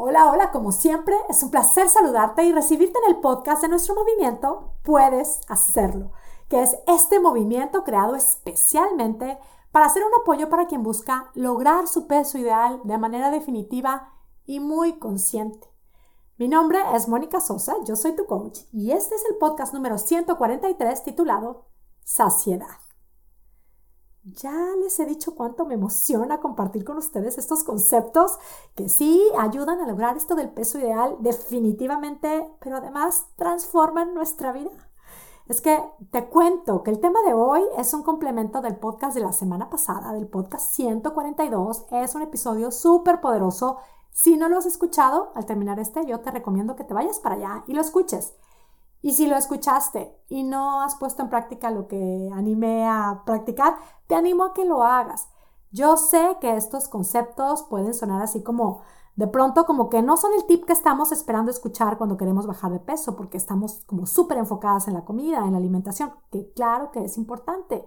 [0.00, 3.96] Hola, hola, como siempre, es un placer saludarte y recibirte en el podcast de nuestro
[3.96, 6.12] movimiento Puedes Hacerlo,
[6.48, 9.40] que es este movimiento creado especialmente
[9.72, 14.12] para ser un apoyo para quien busca lograr su peso ideal de manera definitiva
[14.46, 15.66] y muy consciente.
[16.36, 19.98] Mi nombre es Mónica Sosa, yo soy tu coach y este es el podcast número
[19.98, 21.66] 143 titulado
[22.04, 22.87] Saciedad.
[24.34, 28.38] Ya les he dicho cuánto me emociona compartir con ustedes estos conceptos
[28.74, 34.70] que sí ayudan a lograr esto del peso ideal definitivamente, pero además transforman nuestra vida.
[35.46, 39.22] Es que te cuento que el tema de hoy es un complemento del podcast de
[39.22, 41.86] la semana pasada, del podcast 142.
[41.90, 43.78] Es un episodio súper poderoso.
[44.12, 47.36] Si no lo has escuchado, al terminar este, yo te recomiendo que te vayas para
[47.36, 48.34] allá y lo escuches.
[49.00, 53.76] Y si lo escuchaste y no has puesto en práctica lo que animé a practicar,
[54.06, 55.28] te animo a que lo hagas.
[55.70, 58.80] Yo sé que estos conceptos pueden sonar así como
[59.18, 62.70] de pronto como que no son el tip que estamos esperando escuchar cuando queremos bajar
[62.70, 66.92] de peso, porque estamos como súper enfocadas en la comida, en la alimentación, que claro
[66.92, 67.84] que es importante.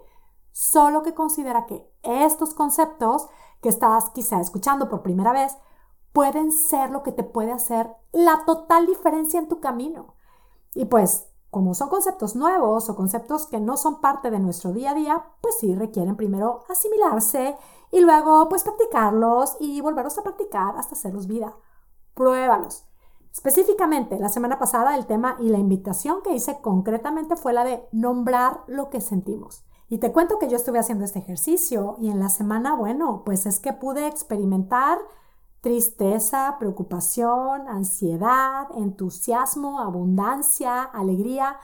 [0.52, 3.28] Solo que considera que estos conceptos
[3.61, 5.57] que estás quizá escuchando por primera vez
[6.11, 10.16] pueden ser lo que te puede hacer la total diferencia en tu camino.
[10.73, 14.91] Y pues, como son conceptos nuevos o conceptos que no son parte de nuestro día
[14.91, 17.58] a día, pues sí requieren primero asimilarse
[17.91, 21.55] y luego pues practicarlos y volverlos a practicar hasta hacerlos vida.
[22.13, 22.86] Pruébalos.
[23.33, 27.88] Específicamente, la semana pasada el tema y la invitación que hice concretamente fue la de
[27.91, 29.63] nombrar lo que sentimos.
[29.88, 33.45] Y te cuento que yo estuve haciendo este ejercicio y en la semana, bueno, pues
[33.45, 35.00] es que pude experimentar
[35.61, 41.57] tristeza, preocupación, ansiedad, entusiasmo, abundancia, alegría.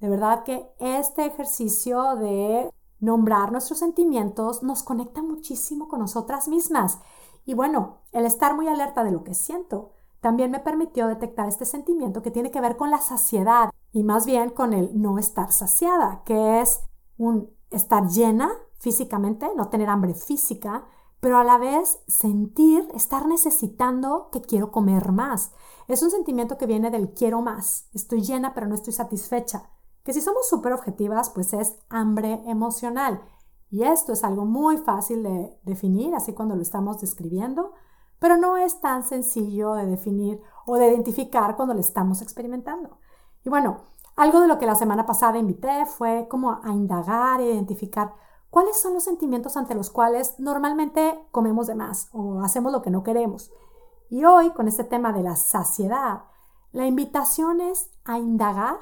[0.00, 6.98] De verdad que este ejercicio de nombrar nuestros sentimientos nos conecta muchísimo con nosotras mismas.
[7.44, 11.66] Y bueno, el estar muy alerta de lo que siento también me permitió detectar este
[11.66, 15.52] sentimiento que tiene que ver con la saciedad y más bien con el no estar
[15.52, 16.80] saciada, que es
[17.18, 20.86] un estar llena físicamente, no tener hambre física,
[21.24, 25.52] pero a la vez sentir, estar necesitando que quiero comer más.
[25.88, 27.88] Es un sentimiento que viene del quiero más.
[27.94, 29.70] Estoy llena pero no estoy satisfecha.
[30.02, 33.22] Que si somos súper objetivas, pues es hambre emocional.
[33.70, 37.72] Y esto es algo muy fácil de definir, así cuando lo estamos describiendo,
[38.18, 42.98] pero no es tan sencillo de definir o de identificar cuando lo estamos experimentando.
[43.46, 47.50] Y bueno, algo de lo que la semana pasada invité fue como a indagar e
[47.50, 48.12] identificar
[48.54, 52.90] ¿Cuáles son los sentimientos ante los cuales normalmente comemos de más o hacemos lo que
[52.90, 53.50] no queremos?
[54.10, 56.26] Y hoy, con este tema de la saciedad,
[56.70, 58.78] la invitación es a indagar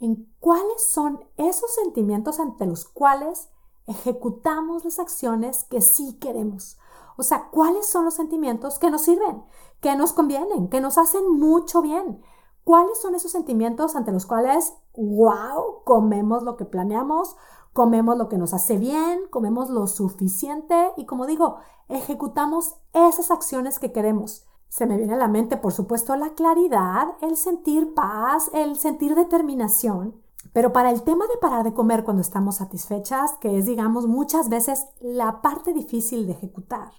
[0.00, 3.48] en cuáles son esos sentimientos ante los cuales
[3.86, 6.76] ejecutamos las acciones que sí queremos.
[7.16, 9.44] O sea, cuáles son los sentimientos que nos sirven,
[9.80, 12.24] que nos convienen, que nos hacen mucho bien.
[12.64, 17.36] ¿Cuáles son esos sentimientos ante los cuales, wow, comemos lo que planeamos,
[17.76, 23.78] comemos lo que nos hace bien, comemos lo suficiente y como digo, ejecutamos esas acciones
[23.78, 24.46] que queremos.
[24.68, 29.14] Se me viene a la mente, por supuesto, la claridad, el sentir paz, el sentir
[29.14, 30.16] determinación.
[30.54, 34.48] Pero para el tema de parar de comer cuando estamos satisfechas, que es, digamos, muchas
[34.48, 36.92] veces la parte difícil de ejecutar,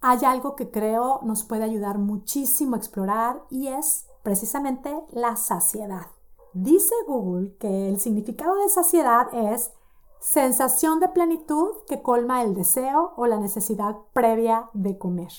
[0.00, 6.08] hay algo que creo nos puede ayudar muchísimo a explorar y es precisamente la saciedad.
[6.52, 9.70] Dice Google que el significado de saciedad es
[10.20, 15.32] sensación de plenitud que colma el deseo o la necesidad previa de comer.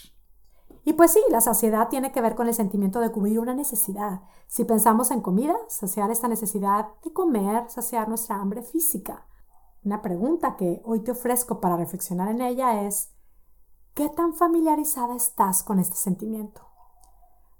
[0.84, 4.22] Y pues sí, la saciedad tiene que ver con el sentimiento de cubrir una necesidad.
[4.47, 9.28] Si pensamos en comida, saciar esta necesidad de comer, saciar nuestra hambre física.
[9.84, 13.14] Una pregunta que hoy te ofrezco para reflexionar en ella es,
[13.94, 16.62] ¿qué tan familiarizada estás con este sentimiento?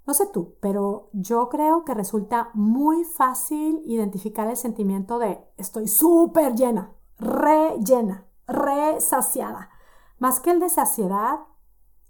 [0.04, 5.86] No sé tú, pero yo creo que resulta muy fácil identificar el sentimiento de estoy
[5.86, 9.70] súper llena re saciada.
[10.18, 11.40] Más que el de saciedad,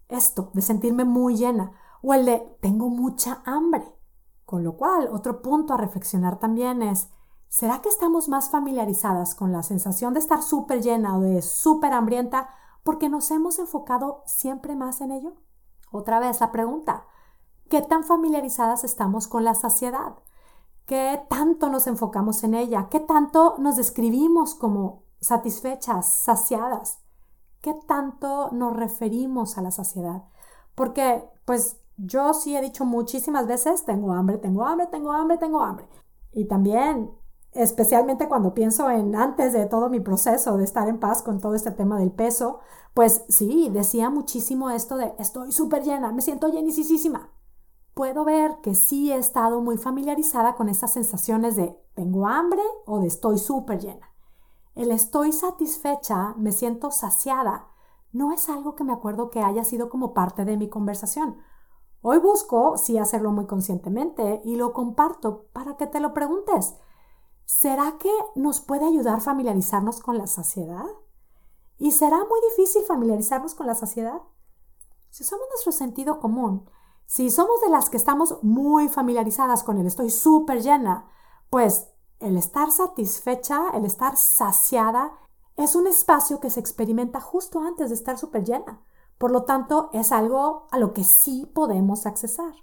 [0.08, 3.84] esto, de sentirme muy llena, o el de tengo mucha hambre.
[4.44, 7.08] Con lo cual, otro punto a reflexionar también es,
[7.48, 11.92] ¿será que estamos más familiarizadas con la sensación de estar súper llena o de súper
[11.92, 12.48] hambrienta
[12.82, 15.34] porque nos hemos enfocado siempre más en ello?
[15.90, 17.06] Otra vez la pregunta,
[17.70, 20.16] ¿qué tan familiarizadas estamos con la saciedad?
[20.84, 22.88] ¿Qué tanto nos enfocamos en ella?
[22.90, 26.98] ¿Qué tanto nos describimos como satisfechas, saciadas?
[27.62, 30.24] ¿Qué tanto nos referimos a la saciedad?
[30.74, 35.62] Porque, pues, yo sí he dicho muchísimas veces, tengo hambre, tengo hambre, tengo hambre, tengo
[35.62, 35.88] hambre.
[36.32, 37.12] Y también,
[37.52, 41.54] especialmente cuando pienso en antes de todo mi proceso de estar en paz con todo
[41.54, 42.60] este tema del peso,
[42.94, 47.30] pues sí, decía muchísimo esto de estoy súper llena, me siento llenísima.
[47.94, 53.00] puedo ver que sí he estado muy familiarizada con estas sensaciones de tengo hambre o
[53.00, 54.11] de estoy súper llena.
[54.74, 57.68] El estoy satisfecha, me siento saciada,
[58.12, 61.38] no es algo que me acuerdo que haya sido como parte de mi conversación.
[62.00, 66.74] Hoy busco sí hacerlo muy conscientemente y lo comparto para que te lo preguntes.
[67.44, 70.86] ¿Será que nos puede ayudar familiarizarnos con la saciedad?
[71.78, 74.22] ¿Y será muy difícil familiarizarnos con la saciedad?
[75.10, 76.68] Si usamos nuestro sentido común,
[77.06, 81.10] si somos de las que estamos muy familiarizadas con el estoy súper llena,
[81.50, 81.91] pues
[82.22, 85.12] el estar satisfecha, el estar saciada,
[85.56, 88.82] es un espacio que se experimenta justo antes de estar súper llena.
[89.18, 92.54] Por lo tanto, es algo a lo que sí podemos accesar.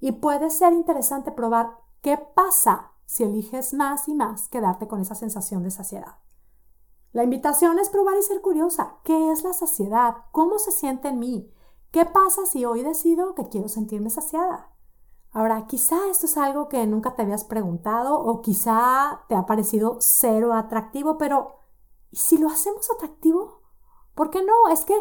[0.00, 5.14] Y puede ser interesante probar qué pasa si eliges más y más quedarte con esa
[5.14, 6.18] sensación de saciedad.
[7.12, 8.98] La invitación es probar y ser curiosa.
[9.02, 10.16] ¿Qué es la saciedad?
[10.32, 11.50] ¿Cómo se siente en mí?
[11.90, 14.75] ¿Qué pasa si hoy decido que quiero sentirme saciada?
[15.36, 19.98] Ahora, quizá esto es algo que nunca te habías preguntado o quizá te ha parecido
[20.00, 21.58] cero atractivo, pero
[22.10, 23.60] ¿y si lo hacemos atractivo?
[24.14, 24.72] ¿Por qué no?
[24.72, 24.98] Es que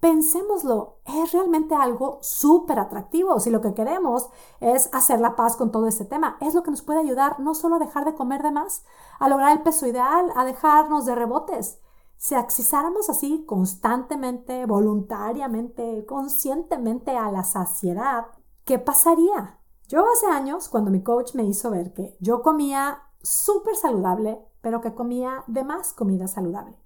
[0.00, 3.38] pensémoslo, es realmente algo súper atractivo.
[3.38, 4.28] Si lo que queremos
[4.58, 7.54] es hacer la paz con todo este tema, es lo que nos puede ayudar no
[7.54, 8.84] solo a dejar de comer de más,
[9.20, 11.78] a lograr el peso ideal, a dejarnos de rebotes.
[12.16, 18.26] Si accesáramos así constantemente, voluntariamente, conscientemente a la saciedad,
[18.64, 19.60] ¿qué pasaría?
[19.88, 24.80] Yo hace años, cuando mi coach me hizo ver que yo comía súper saludable, pero
[24.80, 26.76] que comía de más comida saludable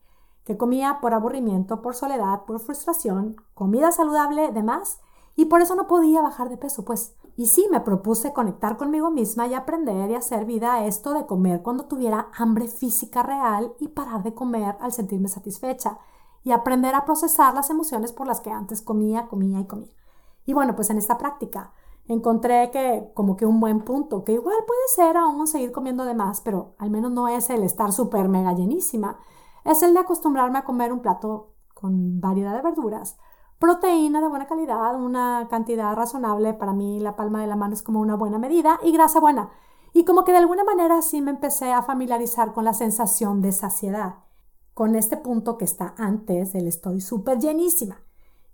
[0.44, 4.98] que comía por aburrimiento, por soledad, por frustración, comida saludable de más,
[5.36, 7.14] y por eso no podía bajar de peso, pues.
[7.36, 11.26] Y sí, me propuse conectar conmigo misma y aprender y hacer vida a esto de
[11.26, 15.98] comer cuando tuviera hambre física real y parar de comer al sentirme satisfecha
[16.42, 19.94] y aprender a procesar las emociones por las que antes comía, comía y comía.
[20.46, 21.72] Y bueno, pues en esta práctica
[22.14, 26.14] encontré que como que un buen punto, que igual puede ser aún seguir comiendo de
[26.14, 29.18] más, pero al menos no es el estar súper mega llenísima,
[29.64, 33.16] es el de acostumbrarme a comer un plato con variedad de verduras,
[33.58, 37.82] proteína de buena calidad, una cantidad razonable, para mí la palma de la mano es
[37.82, 39.50] como una buena medida, y grasa buena.
[39.92, 43.52] Y como que de alguna manera sí me empecé a familiarizar con la sensación de
[43.52, 44.16] saciedad,
[44.74, 47.98] con este punto que está antes del estoy súper llenísima.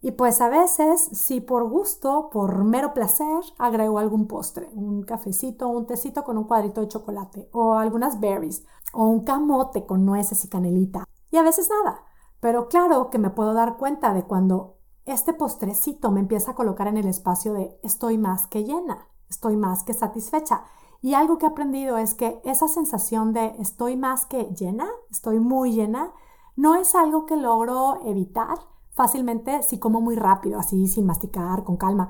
[0.01, 5.69] Y pues a veces, si por gusto, por mero placer, agrego algún postre, un cafecito,
[5.69, 10.45] un tecito con un cuadrito de chocolate, o algunas berries, o un camote con nueces
[10.45, 11.05] y canelita.
[11.31, 12.03] Y a veces nada.
[12.41, 14.77] Pero claro que me puedo dar cuenta de cuando
[15.07, 19.57] este postrecito me empieza a colocar en el espacio de estoy más que llena, estoy
[19.57, 20.65] más que satisfecha.
[21.01, 25.41] Y algo que he aprendido es que esa sensación de estoy más que llena, estoy
[25.41, 26.13] muy llena,
[26.57, 28.59] no es algo que logro evitar
[28.97, 32.09] fácilmente si como muy rápido, así sin masticar, con calma,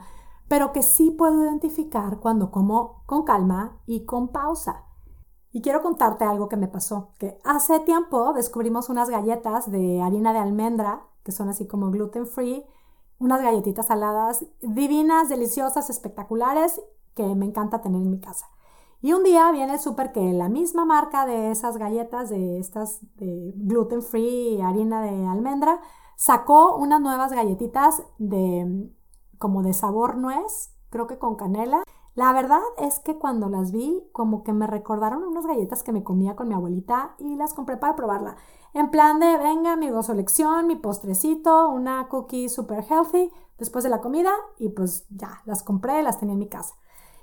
[0.49, 4.85] pero que sí puedo identificar cuando como con calma y con pausa.
[5.50, 10.33] Y quiero contarte algo que me pasó, que hace tiempo descubrimos unas galletas de harina
[10.33, 12.65] de almendra, que son así como gluten free,
[13.19, 16.81] unas galletitas saladas divinas, deliciosas, espectaculares,
[17.15, 18.47] que me encanta tener en mi casa.
[19.03, 23.00] Y un día viene el súper que la misma marca de esas galletas, de estas
[23.17, 25.81] de gluten free, harina de almendra,
[26.17, 28.91] Sacó unas nuevas galletitas de
[29.39, 31.83] como de sabor nuez, creo que con canela.
[32.15, 36.03] La verdad es que cuando las vi, como que me recordaron unas galletas que me
[36.03, 38.37] comía con mi abuelita y las compré para probarla.
[38.73, 43.91] En plan de, venga, mi gozo lección, mi postrecito, una cookie super healthy después de
[43.91, 46.75] la comida y pues ya, las compré, las tenía en mi casa.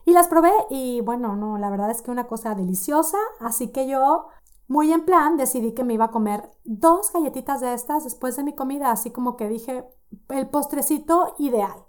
[0.05, 3.87] Y las probé y bueno, no, la verdad es que una cosa deliciosa, así que
[3.87, 4.27] yo
[4.67, 8.43] muy en plan, decidí que me iba a comer dos galletitas de estas después de
[8.43, 9.85] mi comida, así como que dije,
[10.29, 11.85] el postrecito ideal.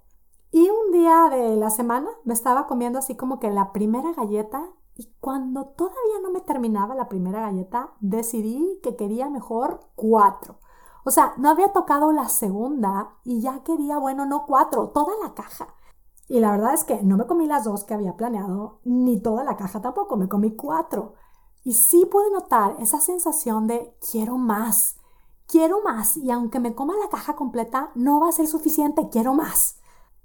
[0.51, 4.71] Y un día de la semana me estaba comiendo así como que la primera galleta
[4.97, 10.61] y cuando todavía no me terminaba la primera galleta, decidí que quería mejor cuatro.
[11.05, 15.35] O sea, no había tocado la segunda y ya quería, bueno, no cuatro, toda la
[15.35, 15.75] caja.
[16.29, 19.45] Y la verdad es que no me comí las dos que había planeado, ni toda
[19.45, 21.15] la caja tampoco, me comí cuatro.
[21.65, 24.97] Y sí pude notar esa sensación de quiero más,
[25.47, 29.35] quiero más y aunque me coma la caja completa no va a ser suficiente, quiero
[29.35, 29.79] más.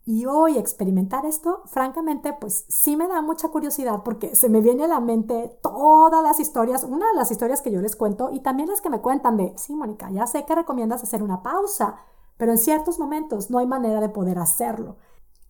[0.06, 4.86] Y hoy experimentar esto, francamente, pues sí me da mucha curiosidad porque se me viene
[4.86, 8.40] a la mente todas las historias, una de las historias que yo les cuento y
[8.40, 11.98] también las que me cuentan de, sí, Mónica, ya sé que recomiendas hacer una pausa,
[12.38, 14.96] pero en ciertos momentos no hay manera de poder hacerlo.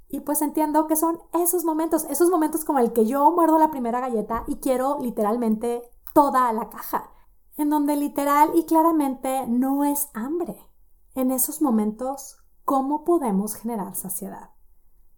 [0.09, 3.71] Y pues entiendo que son esos momentos, esos momentos como el que yo muerdo la
[3.71, 7.11] primera galleta y quiero literalmente toda la caja,
[7.55, 10.67] en donde literal y claramente no es hambre.
[11.15, 14.51] En esos momentos, ¿cómo podemos generar saciedad?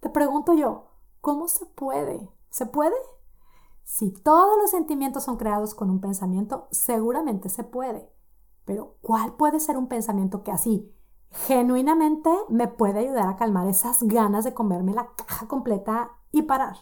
[0.02, 2.32] Te pregunto yo, ¿Cómo se puede?
[2.50, 2.96] ¿Se puede?
[3.84, 8.12] Si todos los sentimientos son creados con un pensamiento, seguramente se puede.
[8.66, 10.92] Pero ¿cuál puede ser un pensamiento que así
[11.32, 16.76] genuinamente me puede ayudar a calmar esas ganas de comerme la caja completa y parar?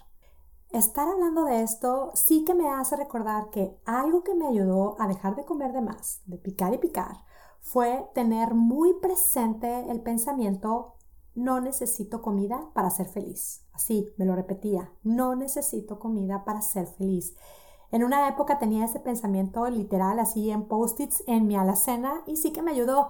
[0.72, 5.08] Estar hablando de esto sí que me hace recordar que algo que me ayudó a
[5.08, 7.24] dejar de comer de más, de picar y picar,
[7.62, 10.96] fue tener muy presente el pensamiento
[11.36, 13.66] no necesito comida para ser feliz.
[13.72, 17.36] Así, me lo repetía, no necesito comida para ser feliz.
[17.92, 22.52] En una época tenía ese pensamiento literal así en post-its en mi alacena y sí
[22.52, 23.10] que me ayudó.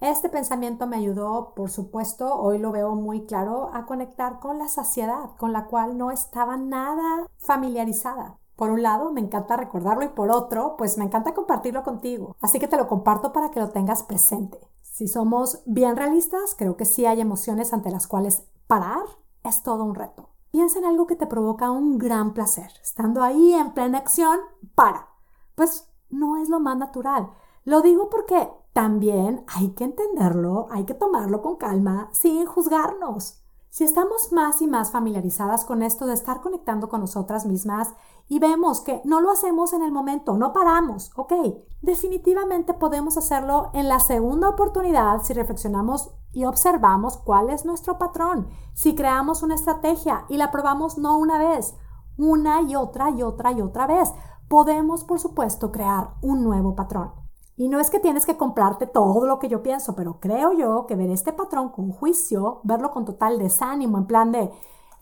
[0.00, 4.68] Este pensamiento me ayudó, por supuesto, hoy lo veo muy claro, a conectar con la
[4.68, 8.38] saciedad, con la cual no estaba nada familiarizada.
[8.56, 12.34] Por un lado, me encanta recordarlo y por otro, pues me encanta compartirlo contigo.
[12.40, 14.58] Así que te lo comparto para que lo tengas presente.
[14.80, 19.04] Si somos bien realistas, creo que sí hay emociones ante las cuales parar
[19.44, 20.30] es todo un reto.
[20.50, 22.70] Piensa en algo que te provoca un gran placer.
[22.82, 24.38] Estando ahí en plena acción,
[24.74, 25.08] para.
[25.54, 27.30] Pues no es lo más natural.
[27.64, 33.42] Lo digo porque también hay que entenderlo, hay que tomarlo con calma, sin juzgarnos.
[33.68, 37.94] Si estamos más y más familiarizadas con esto de estar conectando con nosotras mismas
[38.28, 41.32] y vemos que no lo hacemos en el momento, no paramos, ok,
[41.80, 48.48] definitivamente podemos hacerlo en la segunda oportunidad si reflexionamos y observamos cuál es nuestro patrón.
[48.74, 51.76] Si creamos una estrategia y la probamos no una vez,
[52.18, 54.12] una y otra y otra y otra vez,
[54.48, 57.12] podemos, por supuesto, crear un nuevo patrón.
[57.60, 60.86] Y no es que tienes que comprarte todo lo que yo pienso, pero creo yo
[60.86, 64.50] que ver este patrón con juicio, verlo con total desánimo, en plan de,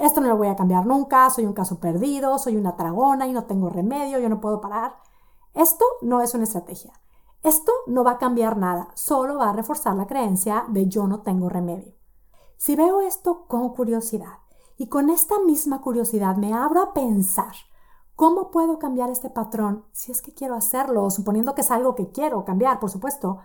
[0.01, 3.33] esto no lo voy a cambiar nunca, soy un caso perdido, soy una tragona y
[3.33, 4.97] no tengo remedio, yo no puedo parar.
[5.55, 6.93] Esto no es una estrategia.
[7.45, 11.21] Esto no va a cambiar nada, solo va a reforzar la creencia de yo no
[11.21, 11.95] tengo remedio.
[12.57, 14.39] Si veo esto con curiosidad
[14.77, 17.55] y con esta misma curiosidad me abro a pensar
[18.19, 22.11] cómo puedo cambiar este patrón si es que quiero hacerlo, suponiendo que es algo que
[22.11, 23.39] quiero cambiar, por supuesto,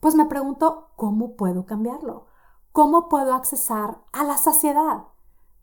[0.00, 2.24] pues me pregunto cómo puedo cambiarlo,
[2.72, 5.08] cómo puedo accesar a la saciedad.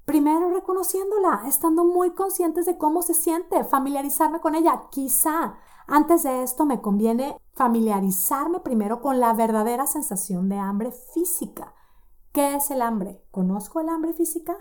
[0.05, 4.83] Primero reconociéndola, estando muy conscientes de cómo se siente, familiarizarme con ella.
[4.91, 5.55] Quizá
[5.87, 11.73] antes de esto me conviene familiarizarme primero con la verdadera sensación de hambre física.
[12.31, 13.25] ¿Qué es el hambre?
[13.31, 14.55] ¿Conozco el hambre física?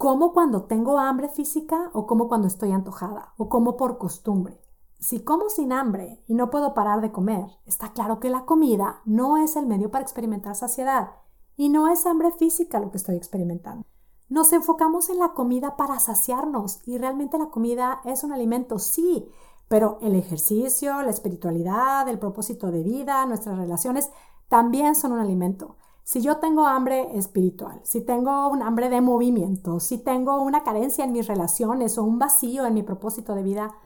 [0.00, 4.58] ¿Como cuando tengo hambre física o como cuando estoy antojada o como por costumbre?
[4.98, 9.02] Si como sin hambre y no puedo parar de comer, está claro que la comida
[9.04, 11.10] no es el medio para experimentar saciedad
[11.54, 13.84] y no es hambre física lo que estoy experimentando.
[14.30, 19.28] Nos enfocamos en la comida para saciarnos y realmente la comida es un alimento, sí,
[19.68, 24.10] pero el ejercicio, la espiritualidad, el propósito de vida, nuestras relaciones,
[24.48, 25.76] también son un alimento.
[26.10, 31.04] Si yo tengo hambre espiritual, si tengo un hambre de movimiento, si tengo una carencia
[31.04, 33.76] en mis relaciones o un vacío en mi propósito de vida,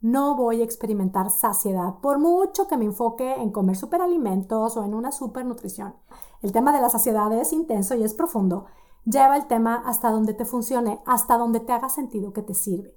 [0.00, 4.94] no voy a experimentar saciedad, por mucho que me enfoque en comer superalimentos o en
[4.94, 5.94] una supernutrición.
[6.40, 8.64] El tema de la saciedad es intenso y es profundo.
[9.04, 12.94] Lleva el tema hasta donde te funcione, hasta donde te haga sentido que te sirve.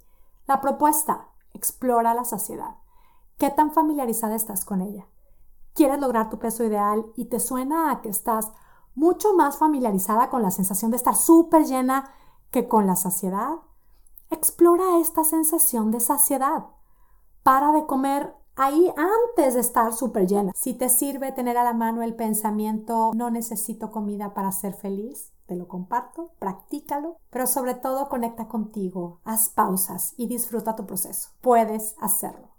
[0.47, 2.77] La propuesta, Explora la saciedad.
[3.37, 5.07] ¿Qué tan familiarizada estás con ella?
[5.73, 8.53] ¿Quieres lograr tu peso ideal y te suena a que estás
[8.97, 12.11] mucho más familiarizada con la sensación de estar súper llena
[12.49, 13.57] que con la saciedad?
[14.31, 16.65] Explora esta sensación de saciedad.
[17.43, 20.51] Para de comer ahí antes de estar súper llena.
[20.55, 25.31] Si te sirve tener a la mano el pensamiento no necesito comida para ser feliz,
[25.45, 31.29] te lo comparto, practícalo, pero sobre todo conecta contigo, haz pausas y disfruta tu proceso.
[31.41, 32.56] Puedes hacerlo.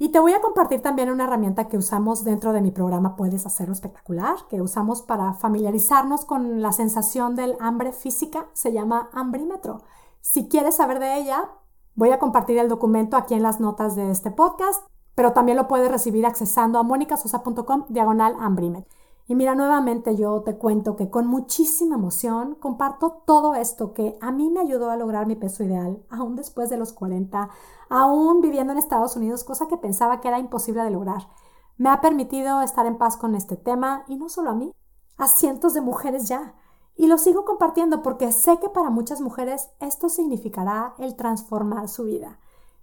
[0.00, 3.46] Y te voy a compartir también una herramienta que usamos dentro de mi programa Puedes
[3.46, 9.82] hacerlo espectacular, que usamos para familiarizarnos con la sensación del hambre física, se llama Hambrímetro.
[10.20, 11.50] Si quieres saber de ella,
[11.96, 14.86] voy a compartir el documento aquí en las notas de este podcast,
[15.16, 18.97] pero también lo puedes recibir accesando a monicasosa.com diagonal Hambrímetro.
[19.30, 24.32] Y mira, nuevamente yo te cuento que con muchísima emoción comparto todo esto que a
[24.32, 27.50] mí me ayudó a lograr mi peso ideal, aún después de los 40,
[27.90, 31.28] aún viviendo en Estados Unidos, cosa que pensaba que era imposible de lograr.
[31.76, 34.72] Me ha permitido estar en paz con este tema y no solo a mí,
[35.18, 36.54] a cientos de mujeres ya.
[36.96, 42.04] Y lo sigo compartiendo porque sé que para muchas mujeres esto significará el transformar su
[42.04, 42.40] vida.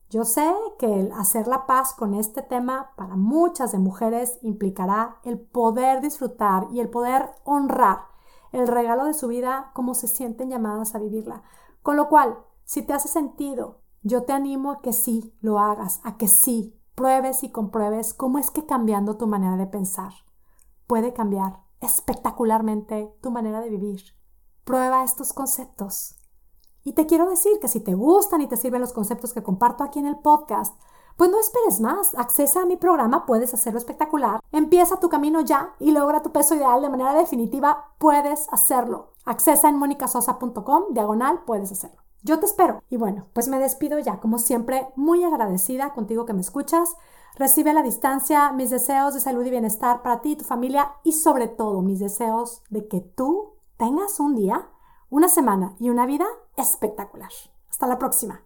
[0.10, 5.18] Yo sé que el hacer la paz con este tema para muchas de mujeres implicará
[5.24, 8.06] el poder disfrutar y el poder honrar
[8.52, 11.44] el regalo de su vida como se sienten llamadas a vivirla.
[11.82, 16.00] Con lo cual, si te hace sentido, yo te animo a que sí lo hagas,
[16.04, 20.14] a que sí pruebes y compruebes cómo es que cambiando tu manera de pensar
[20.88, 24.02] puede cambiar espectacularmente tu manera de vivir.
[24.64, 26.16] Prueba estos conceptos
[26.88, 29.84] Y te quiero decir que si te gustan y te sirven los conceptos que comparto
[29.84, 30.80] aquí en el podcast,
[31.18, 34.40] pues no esperes más, accesa a mi programa, puedes hacerlo espectacular.
[34.52, 39.14] Empieza tu camino ya y logra tu peso ideal de manera definitiva, puedes hacerlo.
[39.26, 42.04] Accesa en monicasosa.com, diagonal, puedes hacerlo.
[42.22, 42.84] Yo te espero.
[42.88, 46.96] Y bueno, pues me despido ya, como siempre, muy agradecida contigo que me escuchas.
[47.36, 50.92] Recibe a la distancia mis deseos de salud y bienestar para ti y tu familia
[51.04, 54.70] y sobre todo mis deseos de que tú tengas un día,
[55.10, 56.28] una semana y una vida
[56.58, 57.32] espectacular.
[57.70, 58.45] Hasta la próxima.